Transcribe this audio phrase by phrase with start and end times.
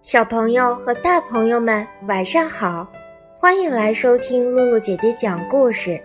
[0.00, 2.86] 小朋友和大朋友们，晚上好！
[3.34, 5.98] 欢迎来收听露露姐姐讲故事。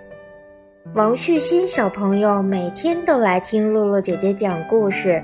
[0.94, 5.21] 王旭新小朋友每天都来听露露姐姐讲故事。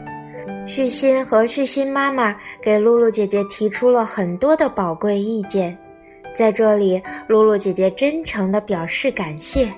[0.66, 5.78] 旭新和旭新妈妈给露露姐姐提出了很多的宝贵意见，
[6.34, 9.72] 在这里，露露姐姐真诚的表示感谢。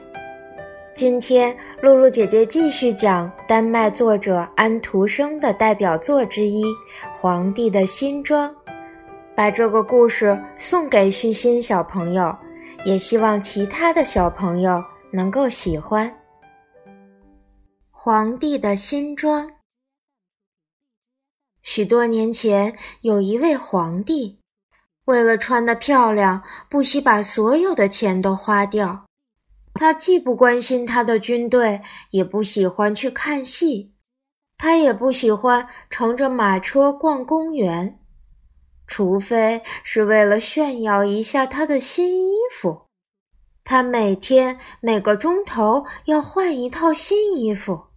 [0.94, 6.64] 今天，露露姐姐继续讲丹麦作者安徒生的代表作之一
[7.14, 8.50] 《皇帝的新装》。
[9.36, 12.34] 把这个故事送给旭心小朋友，
[12.86, 14.82] 也希望其他的小朋友
[15.12, 16.10] 能够喜欢。
[17.92, 19.52] 皇帝的新装。
[21.62, 24.40] 许多年前，有一位皇帝，
[25.06, 29.06] 为了穿得漂亮，不惜把所有的钱都花掉。
[29.74, 33.94] 他既不关心他的军队，也不喜欢去看戏，
[34.58, 38.00] 他也不喜欢乘着马车逛公园。
[38.88, 42.88] 除非是为了炫耀一下他的新衣服，
[43.64, 47.88] 他每天每个钟头要换一套新衣服。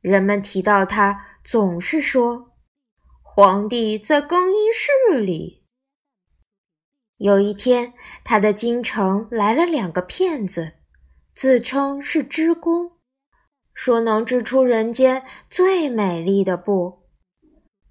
[0.00, 2.52] 人们提到他，总是说
[3.22, 5.64] ：“皇帝在更衣室里。”
[7.18, 10.72] 有一天，他的京城来了两个骗子，
[11.34, 12.90] 自称是织工，
[13.72, 17.06] 说能织出人间最美丽的布。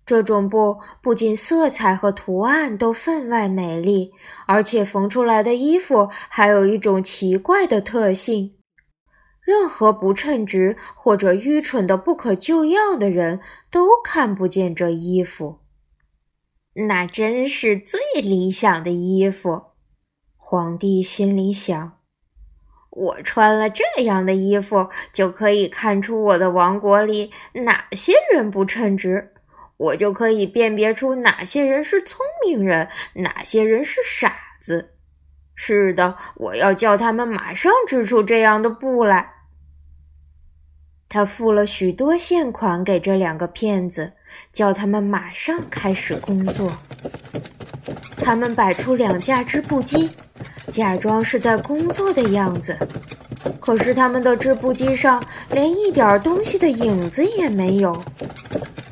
[0.05, 4.11] 这种布不仅色彩和图案都分外美丽，
[4.45, 8.55] 而且缝出来的衣服还有一种奇怪的特性：
[9.41, 13.39] 任何不称职或者愚蠢的不可救药的人
[13.71, 15.64] 都看不见这衣服。
[16.77, 19.67] 那真是最理想的衣服，
[20.35, 21.99] 皇帝心里想：
[22.89, 29.31] 我穿了这样的衣服，就可以看出我的王国里哪些人不称职。
[29.77, 34.95] 我就可以辨别出哪些人是聪明人，哪些人是傻子。
[35.53, 39.34] 是的，我要叫他们马上织出这样的布来。
[41.15, 44.11] 他付了许多现款给这两个骗子，
[44.51, 46.69] 叫他们马上开始工作。
[48.17, 50.09] 他们摆出两架织布机，
[50.69, 52.77] 假装是在工作的样子。
[53.61, 57.95] 可是他们的织布机上连一点东西的影子也没有。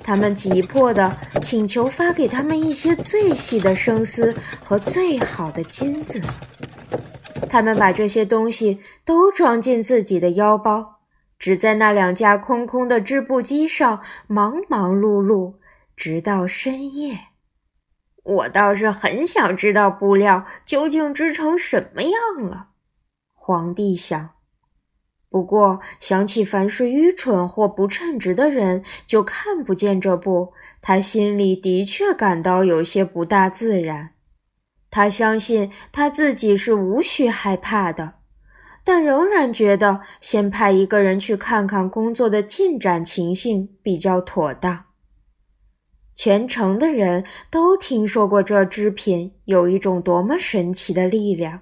[0.01, 4.33] 他们急迫地请求发给他们一些最细的生丝
[4.63, 6.21] 和最好的金子。
[7.49, 10.92] 他们把这些东西都装进自己的腰包，
[11.43, 15.55] 只在那两架空空的织布机上忙忙碌碌，
[15.97, 17.19] 直到深夜。
[18.23, 22.13] 我倒是很想知道布料究竟织成什么样
[22.49, 22.69] 了，
[23.33, 24.29] 皇帝想。
[25.29, 34.11] 不过想起凡是愚蠢或不称职的人就看不见这布，他心里的确感到有些不大自然。
[34.89, 38.13] 他相信他自己是无需害怕的，
[38.83, 44.85] 但仍然觉得先派一个人去看看工作的进展情形比较妥当。
[46.15, 51.61] 全城的人都听说过这织品有一种多么神奇的力量。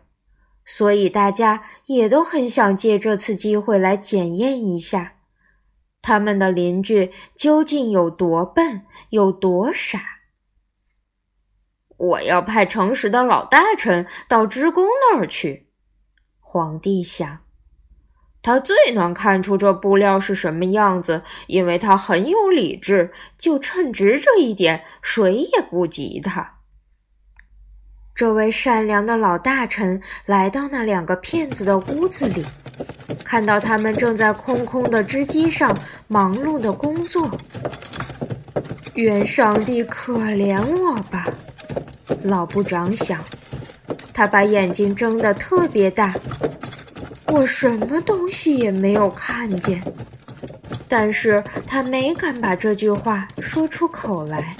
[0.63, 5.15] 所以大家也都很想借这次机会来检验一下，
[6.01, 9.99] 他们的邻居究竟有多笨，有多傻。
[11.97, 15.70] 我要派诚实的老大臣到织工那儿去。
[16.53, 17.39] 皇帝想，
[18.41, 26.57] 他最能看出这布料是什么样子，因为他很有理智，就称职这一点，谁也不及他。
[28.13, 32.45] 这位善良的老大臣来到那两个骗子的屋子里，
[33.23, 35.79] 看到他们正在空空的织机上
[36.09, 37.31] 忙碌的工作。
[38.95, 41.25] 愿上帝可怜我吧，
[42.25, 43.23] 老部长想。
[44.13, 46.13] 他把眼睛睁得特别大，
[47.27, 49.81] 我什么东西也没有看见，
[50.87, 54.55] 但是他没敢把这句话说出口来。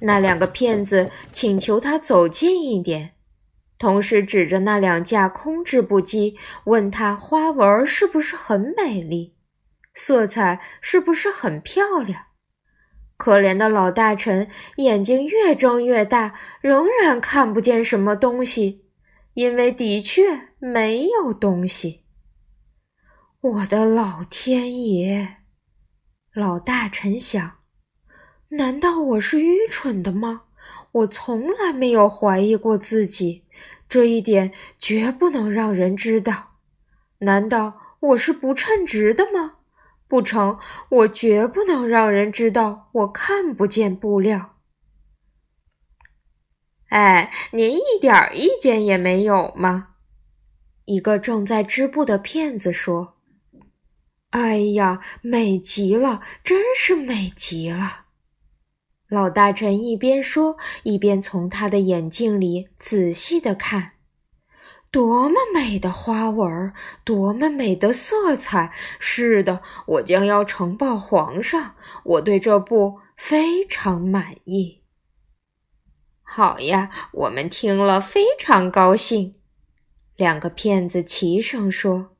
[0.00, 3.12] 那两个骗子请求他走近一点，
[3.78, 9.34] 同时指着那两架空织布机，问他花纹是不是很美丽，
[9.94, 12.24] 色彩是不是很漂亮。
[13.22, 14.48] 可怜的老大臣
[14.78, 18.84] 眼睛越睁越大，仍然看不见什么东西，
[19.34, 22.02] 因为的确没有东西。
[23.40, 25.36] 我的老天爷！
[26.34, 27.58] 老大臣想。
[28.48, 30.42] 难道我是愚蠢的吗？
[30.90, 33.44] 我从来没有怀疑过自己，
[33.88, 36.56] 这一点绝不能让人知道。
[37.18, 39.58] 难道我是不称职的吗？
[40.12, 40.58] 不成，
[40.90, 44.56] 我绝不能让人知道我看不见布料。
[46.90, 49.94] 哎，您一点意见也没有吗？
[50.84, 53.16] 一个正在织布的骗子说
[54.28, 58.04] ：“哎呀，美极了，真是美极了。”
[59.08, 63.91] 老大臣一边说，一边从他的眼镜里仔细的看。
[64.92, 66.72] 多么美的花纹，
[67.02, 68.70] 多么美的色彩！
[68.98, 71.74] 是的，我将要呈报皇上，
[72.04, 74.82] 我对这布非常满意。
[76.22, 79.34] 好呀，我们听了非常高兴。
[80.14, 82.10] 两个骗子齐声说。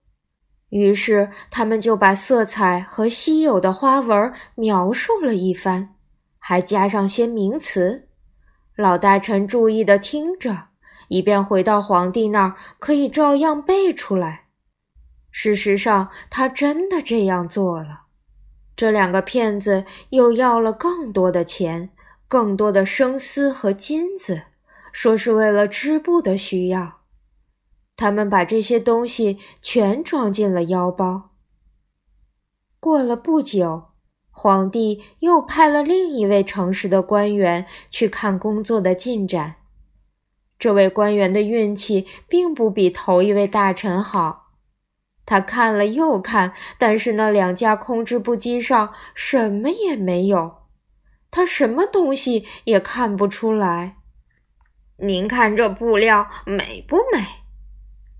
[0.70, 5.94] 于是他们就把色彩和稀有的花纹描述了一番，
[6.38, 8.08] 还加上些名词。
[8.74, 10.71] 老大臣注意的听着。
[11.12, 14.46] 以便回到皇帝那儿可以照样背出来。
[15.30, 18.04] 事实上，他真的这样做了。
[18.74, 21.90] 这两个骗子又要了更多的钱，
[22.28, 24.44] 更多的生丝和金子，
[24.90, 27.00] 说是为了织布的需要。
[27.94, 31.32] 他们把这些东西全装进了腰包。
[32.80, 33.90] 过了不久，
[34.30, 39.56] 皇帝又派了另一位诚实的官员去看工作的进展。
[40.62, 44.52] 这位官员的运气并不比头一位大臣好，
[45.26, 50.68] 他看了又看，但是那两架空织布机上什么也没有，
[51.32, 53.96] 他什么东西也看不出来。
[54.98, 57.26] 您看这布料美不美？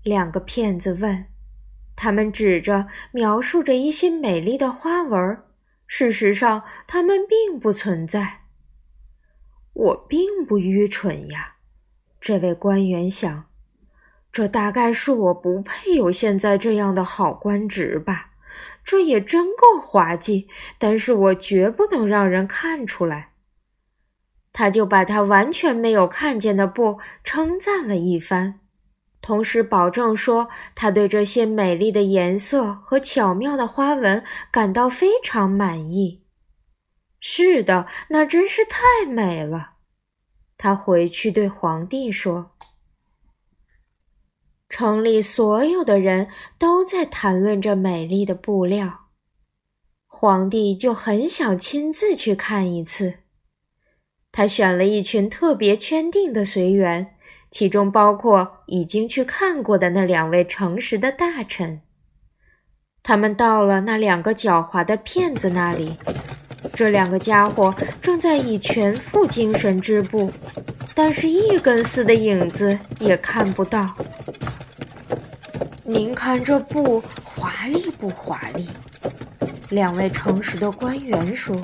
[0.03, 1.27] 两个骗子问。
[1.95, 5.41] 他们指着描述着一些美丽的花纹，
[5.87, 8.41] 事实上它们并不存在。
[9.71, 11.52] 我并不愚蠢呀。
[12.23, 13.47] 这位官员想，
[14.31, 18.29] 这大概是我不配有现在这样的好官职吧？
[18.81, 20.47] 这也真够滑稽，
[20.77, 23.31] 但是我绝不能让人看出来。
[24.53, 28.61] 他就把他完全没有看见的布称赞了一番，
[29.21, 36.23] 同时保证说他对这些美丽的颜色和巧妙的花纹感到非常满意。
[37.19, 39.72] 是的，那真是太美了。
[40.63, 42.51] 他回去对皇帝说
[44.69, 49.09] ：“城里所有的人都在谈论这美丽的布料，
[50.07, 53.15] 皇帝就很想亲自去看一次。
[54.31, 57.17] 他选了一群特别圈定的随员，
[57.51, 61.81] 其中包括已经去看过的那两位诚实的大臣。
[63.03, 65.97] 他们到了那两个狡猾的骗子那里。”
[66.73, 70.31] 这两个家伙正在以全副精神织布，
[70.95, 73.89] 但是一根丝的影子也看不到。
[75.83, 78.69] 您看这布华丽不华丽？
[79.69, 81.55] 两位诚实的官员说：“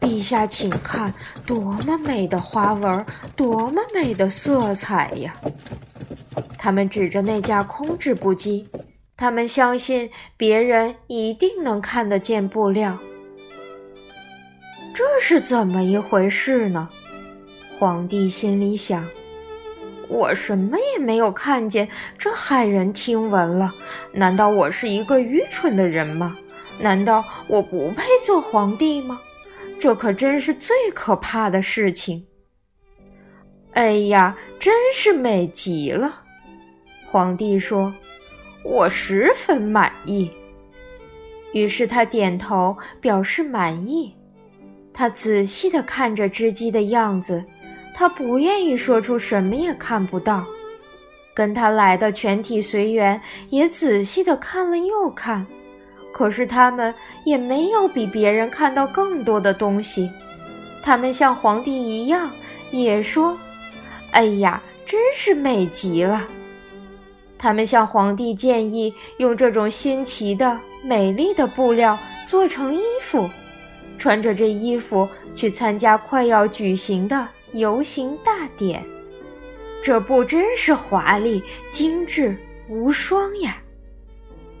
[0.00, 1.12] 陛下，请看，
[1.46, 5.34] 多么美的花纹，多么美的色彩呀！”
[6.58, 8.68] 他们指着那架空织布机，
[9.16, 12.98] 他们相信别人一定能看得见布料。
[14.96, 16.88] 这是怎么一回事呢？
[17.78, 19.06] 皇帝心里想
[20.08, 23.74] ：“我什么也没有看见，这骇人听闻了。
[24.10, 26.34] 难道我是一个愚蠢的人吗？
[26.80, 29.20] 难道我不配做皇帝吗？
[29.78, 32.26] 这可真是最可怕的事情。”
[33.72, 36.22] 哎呀，真是美极了！
[37.04, 37.94] 皇帝说
[38.64, 40.32] ：“我十分满意。”
[41.52, 44.15] 于是他点头表示满意。
[44.96, 47.44] 他仔细地看着织机的样子，
[47.94, 50.46] 他不愿意说出什么也看不到。
[51.34, 55.46] 跟他来的全体随员也仔细地看了又看，
[56.14, 60.10] 可是他们也没有比别人看到更多的东西。
[60.82, 62.30] 他们像皇帝一样，
[62.70, 63.36] 也说
[64.12, 66.26] ：“哎呀，真是美极了。”
[67.36, 73.28] 他们向皇帝建议用这种新奇的、美丽的布料做成衣服。
[73.98, 78.84] 穿着这衣服去参加快要举行的游行大典，
[79.82, 82.36] 这不真是华丽、精致、
[82.68, 83.56] 无双呀！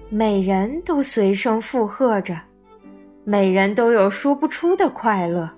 [0.08, 2.38] 每人都随声附和着，
[3.24, 5.50] 每人都有说不出的快乐。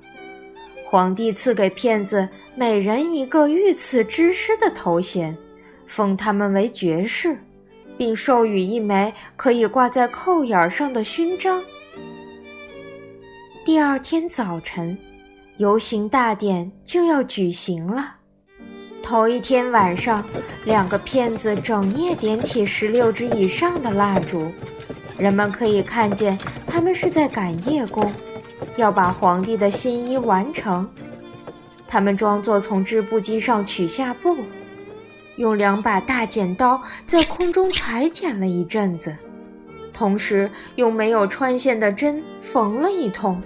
[0.85, 5.37] 皇帝赐给骗子每人一个御赐之师的头衔，
[5.87, 7.39] 封他们为爵士，
[7.99, 11.63] 并授予一枚可以挂在扣眼上的勋章。
[13.65, 14.97] 第二天早晨，
[15.59, 18.17] 游行大典就要举行了。
[19.03, 20.25] 头一天晚上，
[20.65, 24.50] 两个骗子整夜点起十六支以上的蜡烛，
[25.19, 28.11] 人们可以看见他们是在赶夜工，
[28.77, 30.88] 要把皇帝的新衣完成。
[31.87, 34.37] 他们装作从织布机上取下布，
[35.37, 39.17] 用两把大剪刀在空中裁剪了一阵子，
[39.99, 43.43] 同时用没有穿线的针缝了一通。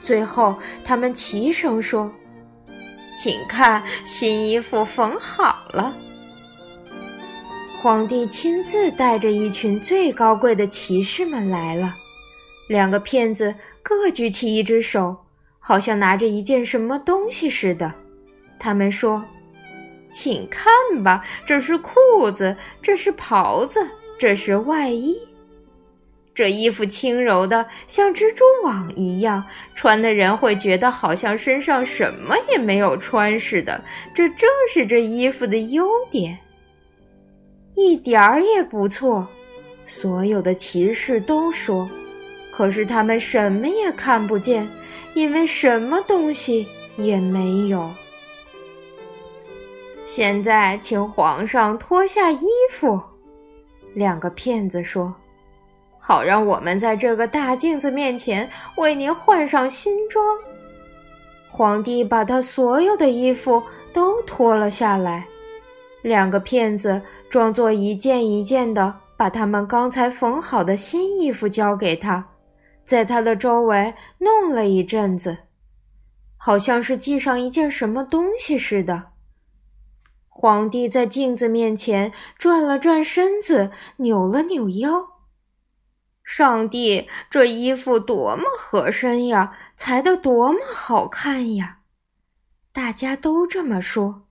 [0.00, 2.10] 最后，他们齐声说。
[3.16, 5.92] 请看，新衣服缝好了。
[7.82, 11.96] 皇帝亲自带着一群最高贵的骑士们来了。
[12.68, 15.16] 两个骗子各举起一只手，
[15.58, 17.92] 好像拿着一件什么东西似的。
[18.58, 19.22] 他们说
[20.10, 20.72] ：“请看
[21.02, 23.84] 吧，这是裤子，这是袍子，
[24.16, 25.16] 这是外衣。”
[26.34, 33.84] 这衣服轻柔的像蜘蛛网一样，穿的人会觉得好像身上什么也没有穿似的。
[34.14, 36.38] 这正是这衣服的优点，
[37.74, 39.28] 一点儿也不错。
[39.86, 41.90] 所有的骑士都说，
[42.50, 44.66] 可是他们什么也看不见，
[45.12, 47.90] 因为什么东西也没有。
[50.04, 53.00] 现在，请皇上脱下衣服。
[53.92, 55.14] 两个骗子说。
[56.04, 60.36] 好，让我们在这个大镜子面前为您换上新装。
[61.48, 65.28] 皇帝把他所有的衣服都脱了下来，
[66.02, 72.26] 两个骗子装作一件一件的把他们刚才缝好的新衣服交给他，
[72.84, 75.38] 在他的周围弄了一阵子，
[76.36, 79.04] 好像是系上一件什么东西似的。
[80.28, 85.11] 皇帝在镜子面前转了转身子，扭了扭腰。
[86.34, 89.54] 上帝，这衣服多么合身呀！
[89.76, 91.80] 裁得多么好看呀！
[92.72, 94.26] 大家都这么说。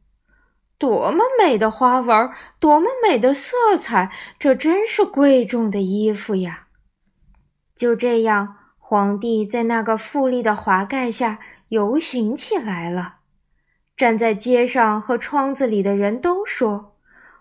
[0.79, 6.69] 多么美的花纹，多么美的色彩，这真是贵重的衣服呀！
[7.75, 13.17] 就这样，皇帝在那个富丽的华盖下游行起来了。
[13.95, 16.97] 站在街上和窗子里的人都说：“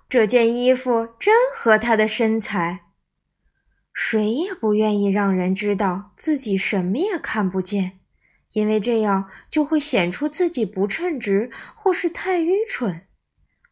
[0.07, 2.81] 这件衣服真合他的身材。”
[4.03, 8.01] 谁也不愿意让人知道自己什么也看不见，
[8.53, 13.03] 因为这样就会显出自己不称职或是太愚蠢。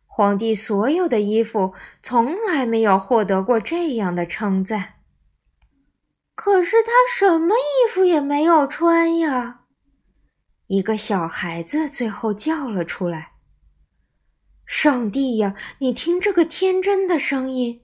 [0.06, 4.96] 皇帝所有的衣服从来没有获得过这样的称赞。
[6.34, 9.62] 可是他什么衣服也没有穿呀！
[10.66, 13.32] 一个小孩子最后叫了出来
[14.66, 17.80] ：“上帝呀，你听这个天真的声音！”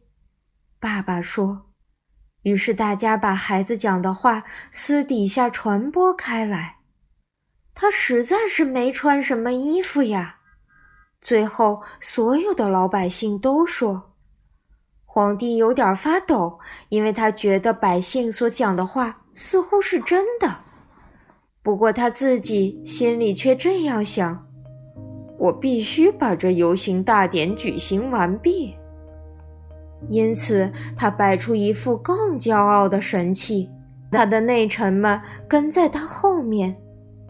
[0.79, 1.74] 爸爸说。
[2.45, 6.77] 于是大家把孩子讲的话私底下传播开来。
[7.75, 10.37] 他实在是没穿什么衣服呀。
[11.21, 14.13] 最后，所有的老百姓都说，
[15.05, 16.61] 皇帝有点发抖，
[16.91, 20.55] 因为他觉得百姓所讲的话似乎是真的。
[21.63, 24.47] 不过他自己心里却这样想：
[25.39, 28.77] 我必须把这游行大典举行完毕。
[30.09, 33.69] 因此，他摆出一副更骄傲的神气。
[34.11, 36.77] 他的内臣们跟在他后面，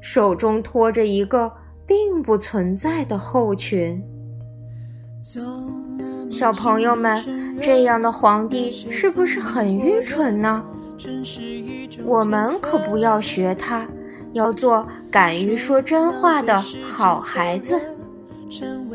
[0.00, 1.50] 手中托着一个
[1.86, 4.02] 并不存在的后群。
[6.30, 7.18] 小朋友们，
[7.60, 10.62] 这样的皇帝是不是很愚蠢呢？
[12.04, 13.88] 我们可不要学他，
[14.32, 17.80] 要做敢于说真话的好孩子。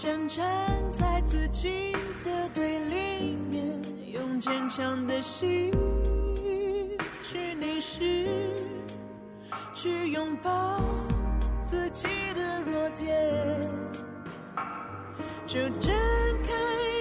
[0.00, 0.42] 站站
[0.90, 1.92] 在自己
[2.24, 3.82] 的对立面，
[4.14, 5.70] 用坚强的心
[7.22, 8.26] 去凝视，
[9.74, 10.80] 去拥抱
[11.60, 13.14] 自己的弱点，
[15.46, 15.94] 就睁
[16.44, 16.54] 开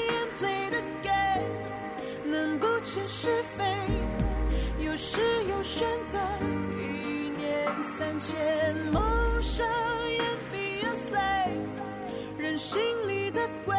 [0.09, 3.63] 眼 play the game，能不切是非，
[4.77, 6.19] 有时有选择，
[6.77, 9.01] 一念三千，梦
[9.41, 9.65] 想
[10.09, 10.19] 也
[10.51, 11.88] be a slave。
[12.59, 13.73] 心里的鬼，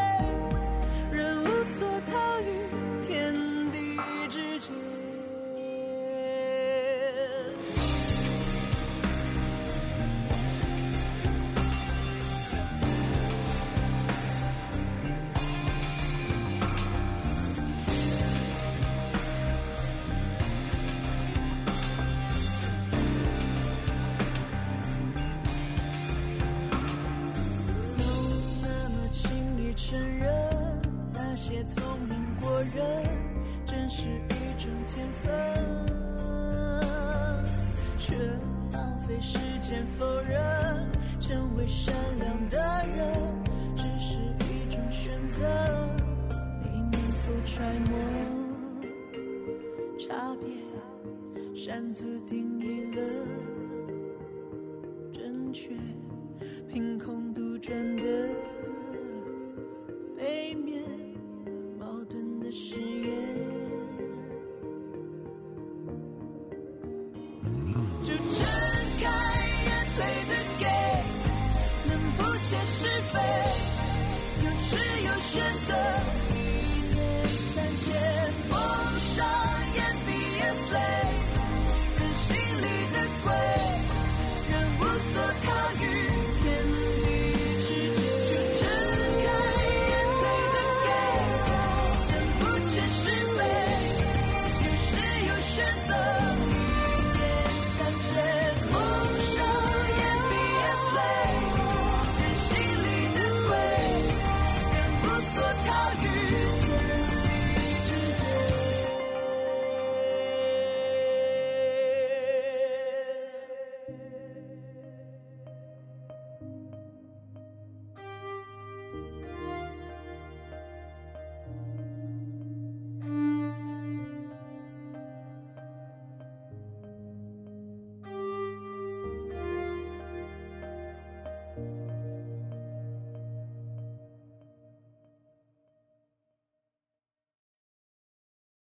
[51.92, 53.02] 自定义了
[55.12, 55.70] 正确，
[56.68, 58.28] 凭空杜撰的
[60.16, 60.80] 背面，
[61.78, 63.10] 矛盾的誓言。
[68.02, 68.46] 就睁
[69.00, 69.04] 开
[69.64, 70.64] 眼，泪的给，
[71.88, 73.18] 能不切是非，
[74.44, 74.68] 有时
[75.06, 75.74] 有选择，
[76.34, 76.36] 一
[76.94, 77.88] 念三千，
[78.48, 78.54] 梦
[78.98, 79.39] 想。